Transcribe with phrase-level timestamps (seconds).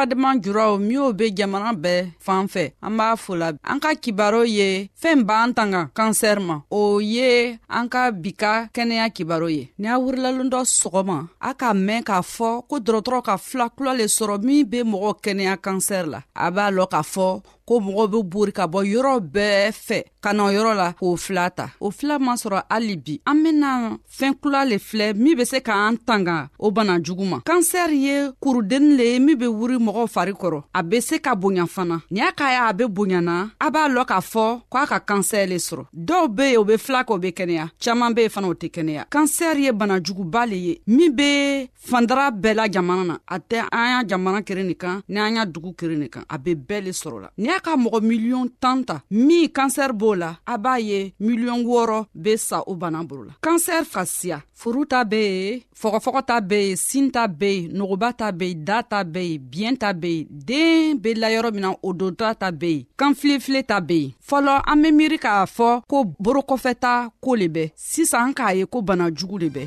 [0.00, 4.68] badenma juraw minw be jamana bɛɛ fan fɛ an b'a fola an ka kibaro ye
[5.00, 6.80] fɛɛn b'an tanga kansɛri ma o
[7.14, 11.16] ye an ka bi ka kɛnɛya kibaro ye ni a wurilalon dɔ sɔgɔma
[11.48, 15.10] a k'a mɛn k'a fɔ ko dɔrɔtɔrɔ ka fila kula le sɔrɔ min be mɔgɔ
[15.24, 17.26] kɛnɛya kansɛri la a b'a lɔn k'a fɔ
[17.70, 21.48] ko mɔgɔw be bori ka bɔ yɔrɔ bɛɛ fɛ ka na yɔrɔ la k'o fila
[21.50, 23.68] ta o fila man sɔrɔ hali bi an bena
[24.18, 28.14] fɛɛn kula le filɛ min be se k'an tanga o bana jugu ma kansɛri ye
[28.42, 32.02] kurudennin le ye min be wuri mɔgɔw fari kɔrɔ a be se ka bonya fana
[32.10, 34.98] ni a k'a ye a be bonyana a b'a lɔn k'a fɔ ko a ka
[35.08, 38.22] kansɛr le sɔrɔ dɔw be yen o be fila kɛ o be kɛnɛya caaman be
[38.22, 42.66] ye fana o tɛ kɛnɛya kansɛri ye banajuguba le ye min be fandara bɛɛ la
[42.68, 46.00] jamana na a tɛ an y'a jamana keren nin kan ni an y'a dugu keren
[46.00, 48.78] nin kan a be bɛɛ le sɔrɔ la ni a cɛ ka mɔgɔ miliyɔn tan
[48.88, 53.22] ta min kansɛrɛ b'o la a b'a ye miliyɔn wɔɔrɔ be sa o bana bolo
[53.28, 57.48] la kansɛrɛ ka siya furu ta be yen fɔgɔfɔgɔ ta be yen sin ta be
[57.60, 61.10] yen nogoba ta be yen da ta be yen biyɛn ta be yen deen be
[61.22, 64.88] layɔrɔ min na o donta ta be yen kanfilefile ta be yen fɔlɔ an be
[64.98, 66.92] miiri k'a fɔ ko borokɔfɛta
[67.22, 69.66] koo le bɛ sisan an k'a ye ko bana jugu le bɛɛ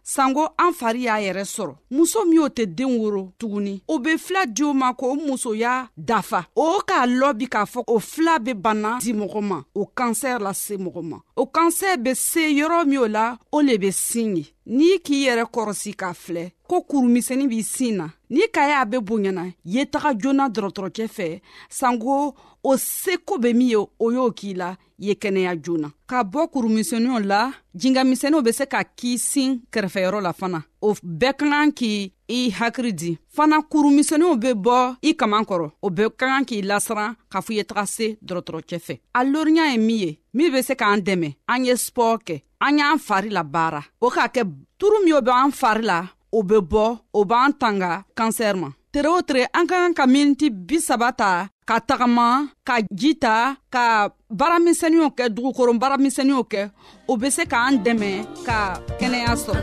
[0.15, 4.17] sanko an fari y'a yɛrɛ sɔrɔ muso min o tɛ den woro tuguni o be
[4.17, 8.51] fila di o ma k'o musoya dafa o k'a lɔbi k'a fɔ o fila be
[8.53, 12.99] bana di mɔgɔ ma o kansɛrɛ lase mɔgɔ ma o kansɛr be se yɔrɔ min
[12.99, 14.43] o la o le be sin ye
[14.77, 18.97] n'i k'i yɛrɛ kɔrɔsi k'a filɛ ko kurumisɛnin b'i sin na n'i ka y'a be
[19.01, 21.41] bonyana ye taga joona dɔrɔtɔrɔcɛ fɛ
[21.79, 26.45] sanko o seko be min ye o y'o k'i la ye kɛnɛya joona ka bɔ
[26.53, 31.71] kurumisɛniw la jingamisɛniw be se ka k'i sin kɛrɛfɛyɔrɔ la fana o bɛɛ ka kan
[31.77, 31.91] k'i
[32.37, 34.75] i hakili di fana kurumisɛniw be bɔ
[35.09, 38.05] i kaman kɔrɔ o bɛɛ ka kan k'i lasiran k'a fɔ i ye taga se
[38.27, 42.15] dɔrɔtɔrɔcɛ fɛ a loriya ye min ye min be se k'an dɛmɛ an ye spɔr
[42.27, 42.35] kɛ
[42.65, 44.41] an y'an fari la baara o k'a kɛ
[44.79, 45.97] turu min o be an fari la
[46.33, 50.05] o be bɔ o b'an tanga kansɛri ma tere o tere an ka kan ka
[50.05, 56.61] miniti bisaba ta ka tagama ka ji ta ka baaramisɛniw kɛ dugukoro baaramisɛniw kɛ
[57.07, 58.11] o be se k'an dɛmɛ
[58.47, 58.59] ka
[58.99, 59.61] kɛnɛya sɔrɔ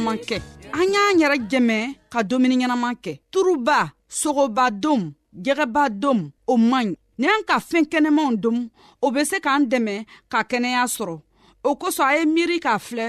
[0.00, 0.36] ɲɛnaman kɛ
[0.80, 1.76] an y'an yɛrɛ jɛmɛ
[2.12, 3.78] ka dumuni ɲɛnaman kɛ turuba
[4.20, 5.02] sogoba dom
[5.44, 8.56] jɛgɛba dom o man ɲi ni an ka fɛɛn kɛnɛmanw dom
[9.04, 9.94] o be se k'an dɛmɛ
[10.32, 11.16] ka kɛnɛya sɔrɔ
[11.68, 13.08] o kosɔn a ye miiri k'a filɛ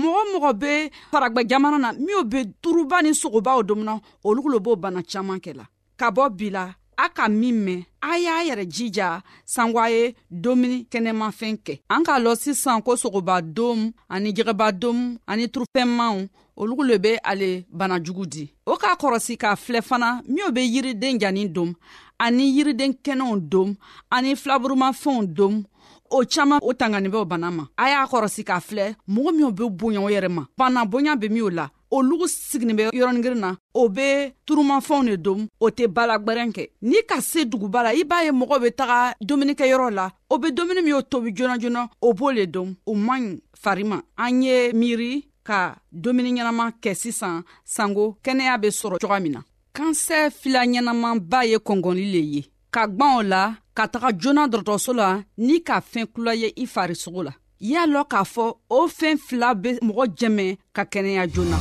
[0.00, 0.72] mɔgɔ mɔgɔ be
[1.12, 5.52] paragwɛ jamana na minw be turuba ni sogobaw domuna olu lo b'o bana caaman kɛ
[5.58, 5.64] la
[5.96, 10.14] ka bɔ bi la a ka min mɛn a y'a yɛrɛ jija sanko a ye
[10.30, 16.26] domuni kɛnɛmafɛn kɛ an k'a lɔn sisan ko sogobadomu ani jɛgɛbadomu ani turufɛnmaw
[16.58, 21.18] olugu le be ale banajugu di o k'a kɔrɔsi k'a filɛ fana minw be yiriden
[21.18, 21.74] janin dom
[22.18, 23.74] ani yiriden kɛnɛw dom
[24.10, 25.64] ani filaburumafɛnw dom
[26.16, 29.50] o caaman o tangani bɛ o bana ma a y'a kɔrɔsi k'a filɛ mɔgɔ minw
[29.56, 33.40] be boya o yɛrɛ ma bana boya be min o la olugu siginin bɛ yɔrɔningirin
[33.42, 34.06] na o be
[34.46, 38.30] turumafɛnw de dom o tɛ balagwɛrɛn kɛ n'i ka se duguba la i b'a ye
[38.30, 42.30] mɔgɔw be taga dumunikɛyɔrɔ la o be dumuni min o tobi joona joona o b'o
[42.34, 47.42] le dom o man ɲi fari ma an ye miiri ka dumuni ɲɛnaman kɛ sisan
[47.64, 49.40] sanko kɛnɛya be sɔrɔ coga min na
[49.74, 54.92] kansɛ fila ɲɛnamanba ye kɔngɔli le ye ka gwan o la ka taga joona dɔrɔtɔrɔso
[55.00, 55.08] la
[55.44, 58.44] n'i ka fɛɛn kula ye i farisogo la i y'a lɔn k'a fɔ
[58.76, 60.46] o fɛɛn fila be mɔgɔ jɛmɛ
[60.76, 61.56] ka kɛnɛya joona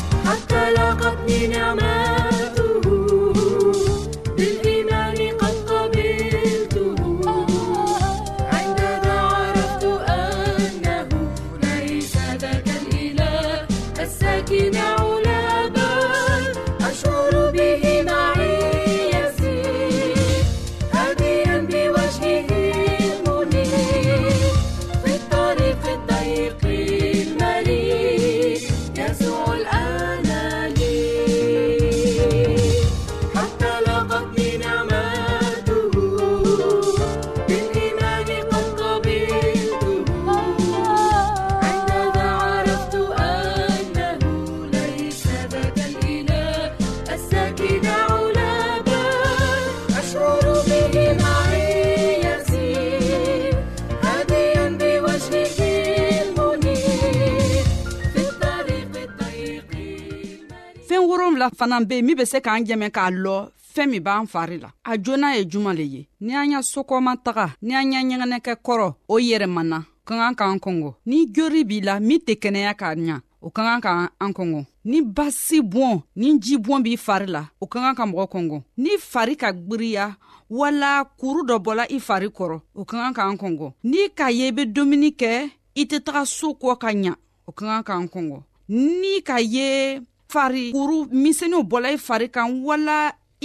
[61.72, 64.68] fana be yen min be se k'an jɛmɛ k'a lɔ fɛɛn min b'an fari la
[64.84, 68.54] a joona ye juman le ye ni an y'a sokɔma taga ni an y'a ɲɛgɛnɛkɛ
[68.66, 72.96] kɔrɔ o yɛrɛmana ka kan k'an kɔngɔ ni jori b'i la min tɛ kɛnɛya k'a
[72.98, 77.28] ɲa o ka kan ka an kɔngɔ ni basi bɔn ni ji bɔn b'i fari
[77.28, 80.16] la o ka kan ka mɔgɔ kɔngɔ ni fari ka gwiriya
[80.50, 84.48] wala kuru dɔ bɔla i fari kɔrɔ o ka kan k'an kɔngɔ n'i k'a ye
[84.48, 87.16] i be dumuni kɛ i tɛ taga soo kɔ ka ɲa
[87.48, 90.02] o ka kan k'an kɔngɔ ni k'a ye
[90.34, 92.98] fari kuru misɛniw bɔla i fari kan wala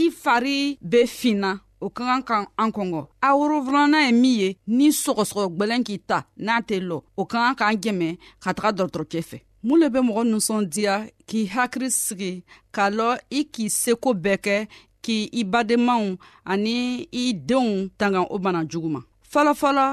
[0.03, 0.59] i fari
[0.91, 1.51] be finna
[1.81, 5.97] o ka kan ka an kɔngɔ a worofilana ye min ye ni sɔgɔsɔgɔ gwɛlɛn k'i
[6.09, 8.09] ta n'a tɛ lɔ o ka kan k'an jɛmɛ
[8.43, 10.95] ka taga dɔrɔtɔrɔcɛ fɛ mun le be mɔgɔ ninsɔndiya
[11.29, 12.33] k'i hakiri sigi
[12.75, 14.57] k'a lɔ i k'i seko bɛɛ kɛ
[15.05, 19.01] k'i badenmaw ani i denw tanga o bana jugu ma
[19.33, 19.87] fɔlɔfɔlɔ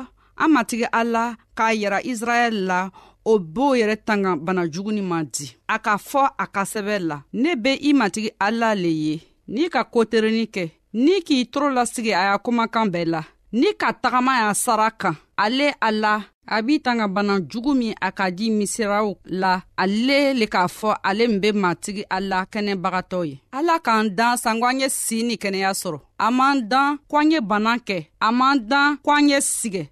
[0.44, 2.80] an matigi ala k'a yira israɛl la
[3.26, 7.56] o b'o yɛrɛ tanga banajuguni ma di a k'a fɔ a ka sɛbɛ la ne
[7.56, 12.22] be i matigi ala le ye n'i ka koterenin kɛ n'i k'i toro lasigi a
[12.32, 13.22] y'a kumakan bɛɛ la
[13.54, 17.96] n'i ka tagama y'a sara kan ale a la a b'i tanga bana jugu min
[18.02, 22.44] a ka di misiraw la ale le k'a fɔ ale min be matigi a la
[22.46, 26.98] kɛnɛbagatɔ ye ala k'an dan sanko an ye sii ni kɛnɛya sɔrɔ a m'an dan
[27.08, 29.88] ko an ye bana kɛ a m'an dan ko an ye sigɛ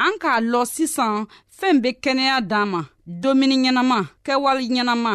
[0.00, 1.26] an k'a lɔ sisan
[1.58, 2.80] fɛɛn be kɛnɛya d'an ma
[3.22, 5.12] domuni ɲɛnama kɛwale ɲɛnama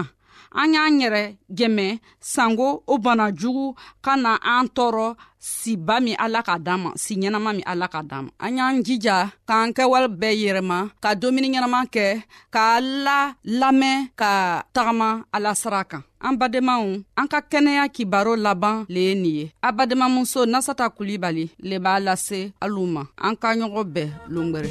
[0.62, 1.24] an y'an yɛrɛ
[1.58, 1.86] dɛmɛ
[2.34, 3.66] sango o bana jugu
[4.06, 5.06] ka na an tɔɔrɔ
[5.40, 8.76] siba min ala ka d'an ma si ɲɛnama min ala ka d'an ma an y'an
[8.86, 9.16] jija
[9.50, 12.06] k'an kɛwale bɛɛ yɛrɛma ka domuni ɲɛnama kɛ
[12.54, 12.74] k'a
[13.06, 13.18] la
[13.62, 14.30] lamɛn ka
[14.76, 16.82] tagama ala sira kan an badenmaw
[17.20, 21.96] an ka kɛnɛya kibaro laban le ye nin ye a badenmamuso nasata kulibali le b'a
[22.06, 24.70] lase haliw ma an ka ɲɔgɔn bɛɛ longwɛrɛ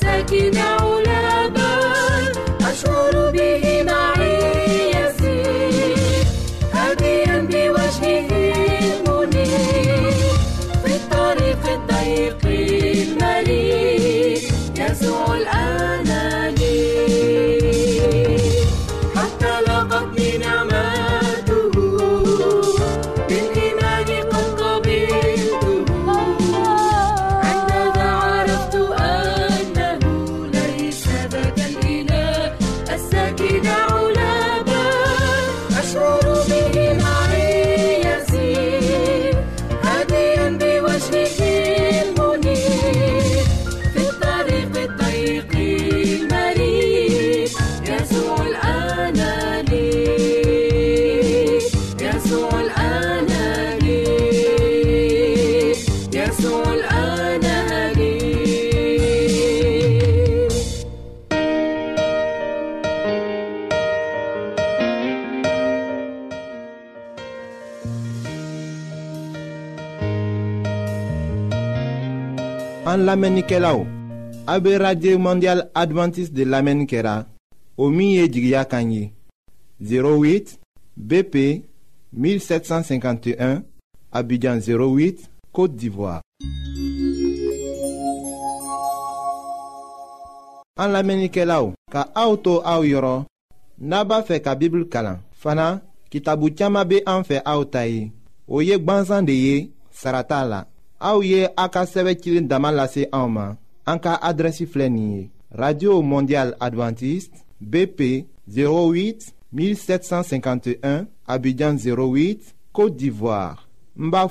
[0.00, 1.01] Second Ula.
[73.12, 73.78] lamɛnnikɛlaw
[74.52, 77.14] a be radio mondial advantiste de lamɛnni kɛra
[77.76, 79.12] o min ye jigiya kan ye
[79.80, 80.56] 08
[80.96, 81.34] bp
[82.16, 83.62] 1751
[84.18, 86.22] abidjan 08 côte d'ivoire
[90.84, 93.24] an lamɛnnikɛlaw ka aw to aw yɔrɔ
[93.78, 98.10] n'a b'a fɛ ka bibulu kalan fana kitabu caaman be an fɛ aw ta ye
[98.48, 99.56] o ye gwanzan de ye
[99.90, 100.64] sara t'a la
[101.04, 102.68] Aouye Aka a ka sɛbɛ cilen dama
[104.72, 105.30] Fleni.
[105.50, 114.28] radio Mondiale adventiste bp 08 1751 abidjan 08 côte d'ivoire Mba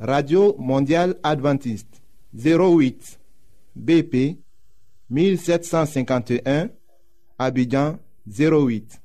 [0.00, 2.02] radio Mondiale adventiste
[2.36, 3.18] 08
[3.76, 4.36] bp
[5.08, 6.68] 1751
[7.38, 7.96] abidjan
[8.28, 9.00] 08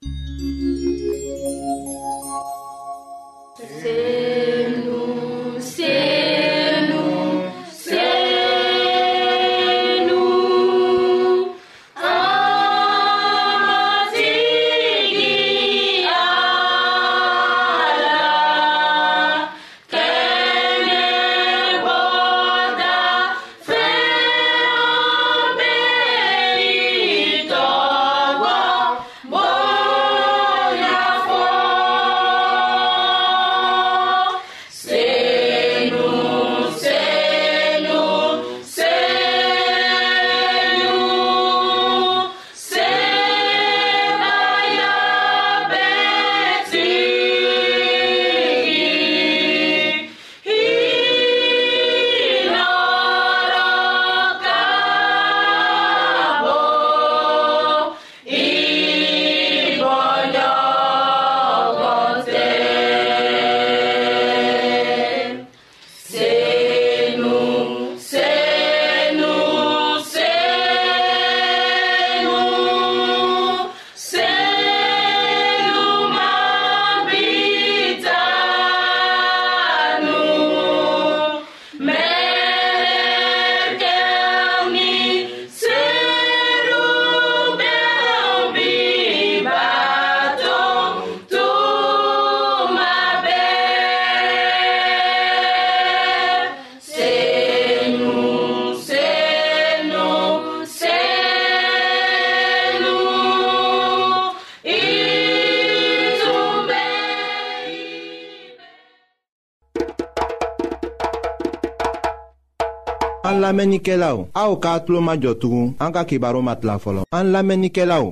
[113.47, 117.05] An lamenike la ou, a ou ka atlo majotou, an ka kibaro mat la folon.
[117.15, 118.09] An lamenike la ou,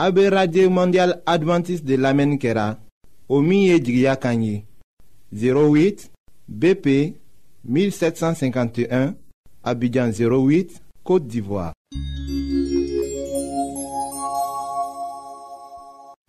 [0.00, 2.78] abe Radye Mondial Adventist de lamenikera,
[3.28, 4.62] omiye Jigya Kanyi,
[5.30, 6.06] 08
[6.48, 6.86] BP
[7.68, 9.12] 1751,
[9.62, 11.74] abidjan 08, Kote Divoa.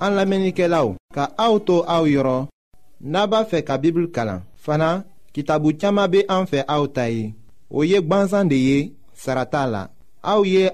[0.04, 2.52] An lamenike la ou, ka a ou tou a ou yoron,
[3.00, 7.32] naba fe ka Bibli Kalan, fana ki tabou tchama be an fe a ou tayi.
[7.74, 8.44] Oye ye Saratala.
[8.48, 9.90] de ye sarata la
[10.22, 10.72] aw ye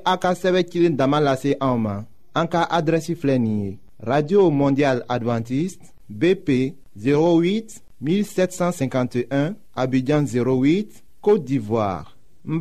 [4.02, 12.60] radio mondiale adventiste bp 08 1751 abidjan 08 côte d'ivoire n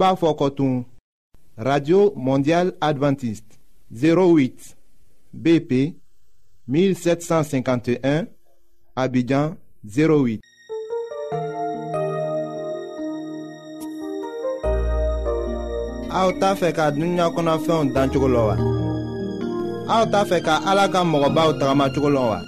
[1.56, 3.58] radio mondiale adventiste
[3.92, 4.76] 08
[5.34, 5.94] bp
[6.68, 8.26] 1751
[8.94, 10.38] abidjan 08
[16.20, 18.56] aw t'a fɛ ka dunuya kɔnɔfɛnw dan cogo lɔ wa
[19.94, 22.40] aw t'a fɛ ka ala ka mɔgɔbaw tagamacogo lɔn wa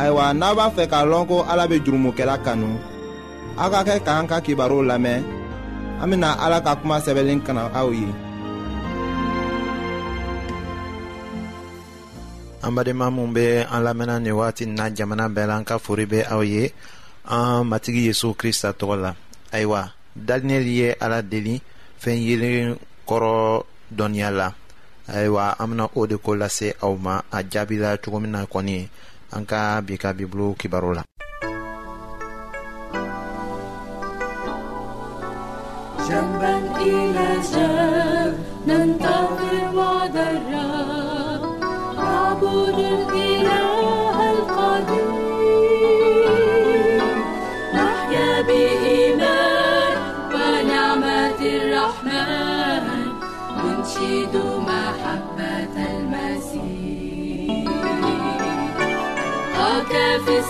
[0.00, 2.68] ayiwa n'a b'a fɛ k'a lɔn ko ala be jurumukɛla kanu
[3.60, 5.20] aw ka kɛ k'an ka kibaruw lamɛn
[6.02, 8.06] an bena ala ka kuma sɛbɛlen kana aw ye
[12.64, 16.04] an badenma minw be an lamɛnna nin wagati na jamana bɛɛ la an ka fori
[16.12, 16.70] be aw ye
[17.34, 19.10] an matigi yezu krista tɔgɔ la
[19.56, 19.82] ayiwa
[20.16, 21.54] daninɛli ye ala deli
[22.00, 22.68] fɛn yelen
[23.08, 23.34] kɔrɔ
[23.96, 24.48] dɔnniya la
[25.14, 28.88] ayiwa an bena o de ko lase aw ma a jaabila cogo min na kɔni
[29.32, 31.02] an ka bi ka bibulu kibaru la
[36.06, 36.54] جنبا
[36.86, 38.34] إلى جنب
[38.68, 39.45] ننتظر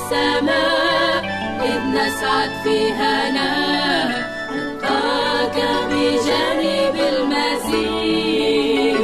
[0.06, 1.18] السماء
[1.66, 4.10] إذ نسعد فيها نار
[4.54, 5.56] نلقاك
[5.90, 9.02] بجانب المزيد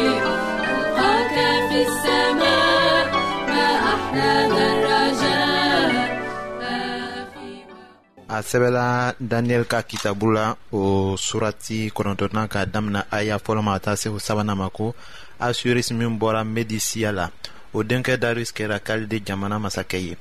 [0.00, 1.36] نلقاك
[1.68, 2.98] في السماء
[3.52, 5.90] ما أحلاها الرجاء
[8.32, 8.88] a sɛbɛla
[9.20, 14.08] daniyɛli ka kitabu la o surati kɔnɔntɔnan k'a damina aya fɔlɔ ma ka taa se
[14.08, 14.94] o sabanan ma ko
[15.40, 17.26] assurisi min bɔra medisiya la
[17.76, 20.14] o denkɛ darius kɛra kalide jamana masakɛ ye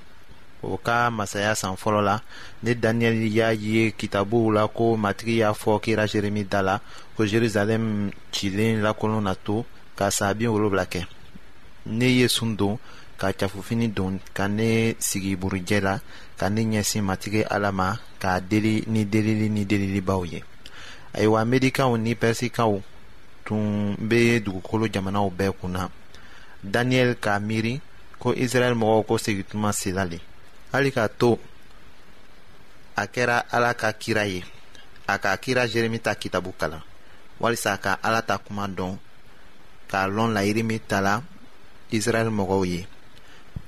[0.63, 2.21] o ka masaya san fɔlɔ la
[2.63, 6.79] ne daniyɛli y'a ye kitabuw la ko matigi y'a fɔ kira jeremi da la
[7.15, 9.65] ko jerusalɛm cilen lakolon na to
[9.97, 11.05] ka saa bin wolonwula kɛ
[11.85, 12.79] ne ye sun don
[13.17, 15.99] ka cafufini don ka ne sigi burujɛ la
[16.37, 20.43] ka ne ɲɛsin matigi ala ma k'a deli ni delili ni delilibaw ye
[21.13, 22.81] ayiwa medikaw ni pɛrisikaw
[23.45, 25.89] tun be dugukolo jamanaw bɛɛ kunna
[26.63, 27.79] daniyɛli k'a miiri
[28.19, 30.17] ko israɛl mɔgɔw ko segituma sela le
[30.77, 31.29] hali k'a to
[33.01, 34.45] a kɛra ala ka kira ye
[35.09, 36.85] a ka kira jeremi ta kitabu kalan
[37.41, 38.93] walisa ka ala ta kuma dɔn
[39.89, 41.13] k'a lɔn layiri min ta la
[41.97, 42.81] israɛl mɔgɔw ye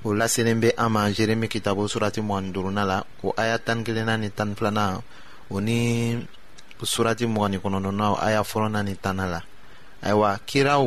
[0.06, 4.14] o laselen bɛ an ma jeremi kitabu surati mɔgɔni duruna la o aya tani kelenna
[4.22, 5.02] ni tani filanan
[5.50, 5.78] o ni
[6.94, 9.42] surati mɔgɔni kɔnɔntɔnna aya fɔlɔna ni tanna la
[10.06, 10.86] ayiwa kiraw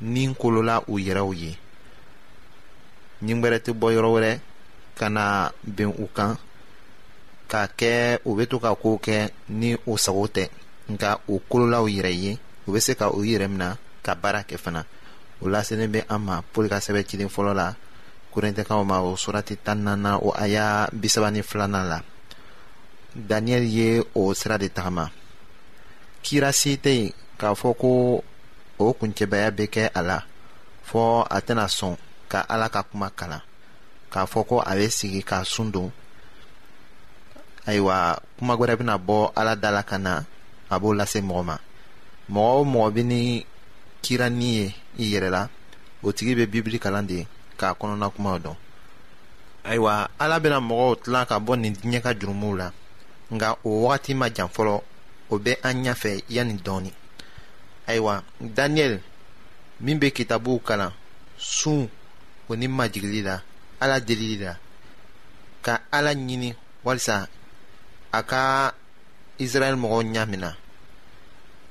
[0.00, 1.52] ni kolola u yɛrɛw ye
[3.24, 4.32] ɲingbɛrɛ tɛ bɔ yɔrɔ wɛrɛ
[4.96, 6.32] kana na bɛn u kan
[7.50, 7.94] k'a kɛ
[8.28, 9.16] u bɛ to ka kow kɛ
[9.60, 10.44] ni u sago tɛ
[10.92, 12.32] nka u kololaw yɛrɛ ye
[12.66, 13.68] u bɛ se ka u yɛrɛ minɛ
[14.04, 14.80] ka baara kɛ fana
[15.42, 17.68] o laselen bɛ an ma pɔli ka sɛbɛn cilen fɔlɔ la
[18.32, 21.40] korintɛkaw ma o surati tan naani o aya bisaba ni
[21.92, 21.98] la
[23.28, 25.10] daniyɛli ye o sira de tagama
[26.22, 27.90] kira tɛ yen k'a fɔ ko
[28.78, 30.18] o kuncɛbaya bɛ kɛ a la
[30.90, 31.96] fɔ a tɛna sɔn
[32.32, 33.42] ka ala ka kuma kalan
[34.12, 35.90] k'a fɔ ko a bɛ sigi ka sun don
[37.68, 37.96] ayiwa
[38.38, 40.24] kuma wɛrɛ bɛna bɔ ala da la ka na
[40.70, 41.56] a b'o lase mɔgɔ ma
[42.34, 43.46] mɔgɔ o mɔgɔ bɛ ni
[44.02, 45.48] kiranni ye i yɛrɛ la
[46.02, 47.26] o tigi bɛ bibili kalan de
[47.58, 48.56] k'a kɔnɔna kumaw dɔn
[49.64, 52.70] ayiwa ala bɛna mɔgɔw tilan ka bɔ nin diɲɛ ka jurumuw la
[53.30, 54.82] nka o wagati ma jan fɔlɔ
[55.30, 56.92] o bɛ an ɲɛfɛ yanni dɔɔni
[57.88, 59.00] ayiwa daniyɛli
[59.80, 60.92] min bɛ kitabuw kalan
[61.38, 61.90] sun
[62.48, 63.42] o ni majigili la
[63.80, 64.56] ala delili la
[65.62, 66.54] ka ala ɲini
[66.86, 67.28] walisa
[68.10, 68.44] a ka
[69.42, 70.50] israɛl mɔgɔw ɲamina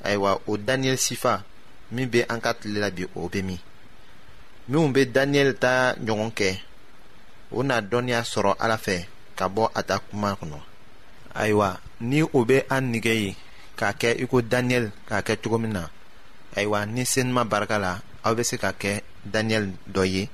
[0.05, 1.31] ayiwa o daniyɛli sifa
[1.93, 3.59] min be an ka tile bi o be min
[4.69, 6.49] minw be daniyɛli ta ɲɔgɔn kɛ
[7.51, 8.97] o na dɔnniya sɔrɔ ala fɛ
[9.37, 10.59] ka bɔ a ta kuma kɔnɔ
[11.41, 13.29] ayiwa ni o be an nigɛ ye
[13.77, 15.83] k'a kɛ i ko daniyɛli k'a kɛ cogo min na
[16.55, 19.01] ayiwa ni seniman barika la aw be se ka kɛ
[19.33, 20.29] daniyɛli dɔ ye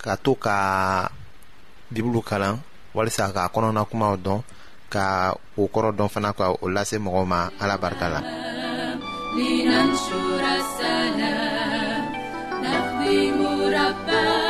[0.00, 0.58] Ka toca
[1.92, 2.56] dibulo kalan,
[2.98, 4.38] ò saòon a cuma odon
[4.94, 5.06] ka
[5.62, 8.20] oòdon fanaqua o lase moma a la barcala
[9.36, 9.50] Li
[10.04, 10.18] cho
[13.74, 14.49] Namor.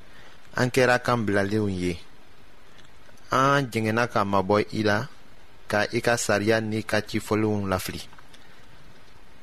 [0.55, 1.97] an kɛra kan bilalenw ye
[3.31, 5.07] an jɛngɛnna ka mabɔ i la
[5.67, 8.01] ka i e ka sariya n'i ka cifɔlenw lafili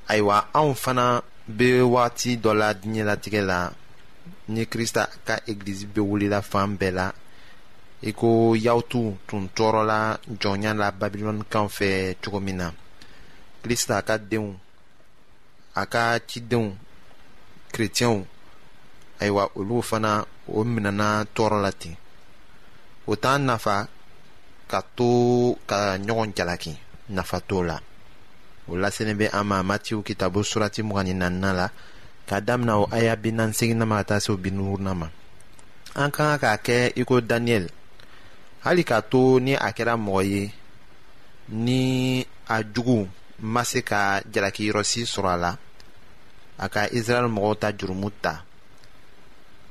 [0.09, 3.73] ayiwa anw fana bɛ wagati dɔ la diɲɛlatigɛ la
[4.49, 7.09] ni Krista ka egilizi bɛ wulila fan bɛɛ la
[8.03, 12.71] i e ko yawutu tun tɔɔrɔla jɔnya la babilɔnikaw fɛ cogo min na
[13.63, 14.55] kirista ka denw
[15.75, 16.77] a ka cidenw
[17.73, 18.27] kerecɛnw
[19.21, 20.13] ayiwa olu fana
[20.49, 21.71] o minɛna tɔɔrɔ la
[23.09, 23.15] o
[23.47, 23.77] nafa
[24.71, 25.11] ka to
[25.71, 26.73] ka ɲɔgɔn jalaki
[27.17, 27.77] nafa t'o la
[28.71, 29.99] o laselen bɛ an ma matiw
[30.51, 31.15] surati mugani
[31.61, 31.67] la
[32.29, 35.09] ka damina o aya bi naani seginna ma ka taa se o bi ma
[36.03, 37.69] an ka kan k'a kɛ
[38.65, 40.53] hali k'a to ni a kɛra
[41.49, 43.09] ni a jugu
[43.41, 45.57] ma se surala jalakiyɔrɔsi Israel a
[46.61, 48.11] la ta jurumu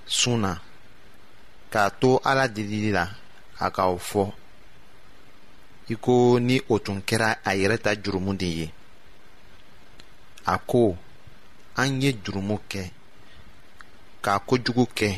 [0.08, 0.52] sun na
[1.72, 3.06] k'a to ala delili la
[3.65, 4.24] a k'aw fɔ
[5.93, 6.15] i ko
[6.48, 8.67] ni o tun kɛra a yɛrɛ ta jurumu de ye
[10.46, 10.98] a ko
[11.82, 12.84] an ye jurumu kɛ
[14.24, 15.10] k'a kojugu kɛ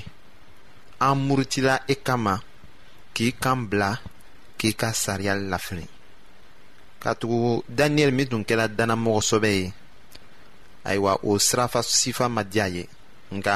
[1.08, 2.34] an murutila e kama
[3.16, 3.90] k'i kan bila
[4.60, 5.86] k'i ka sariya lafili
[7.02, 9.74] katugu daniyɛli min tun kɛra dannamɔgɔsɔbɛ ye
[10.90, 12.84] ayiwa o sirafa sifa ma diya ye
[13.38, 13.56] nka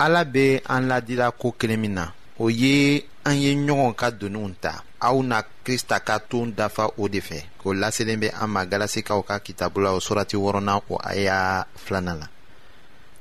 [0.00, 2.06] ala be an ladira ko kelen min na
[2.40, 4.72] o ye an ye ɲɔgɔn ka doniw ta
[5.06, 9.20] aw na krista ka ton dafa o de fɛ o laselen bɛ an ma galasikaw
[9.28, 12.26] ka kitabu la o surati wɔrɔnan o aya filanan la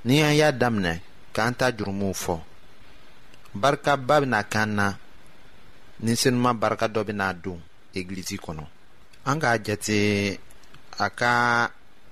[0.07, 0.93] ni an y'a daminɛ
[1.35, 2.35] k'an ta jurumuw fɔ
[3.61, 4.87] barikaba bena k'an na
[6.03, 7.59] ni senuman barika dɔ bena don
[7.95, 8.63] egilizi kɔnɔ
[9.25, 10.39] an k'a jate
[10.97, 11.33] a ka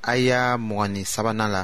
[0.04, 1.64] aya mɔgɔni sabanan la